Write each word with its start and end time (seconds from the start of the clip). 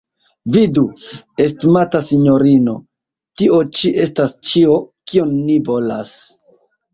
Vidu, 0.53 0.83
estimata 1.43 2.01
sinjorino, 2.05 2.75
tio 3.43 3.59
ĉi 3.81 3.93
estas 4.07 4.35
ĉio, 4.53 4.79
kion 5.13 5.37
ni 5.51 5.61
volas! 5.69 6.17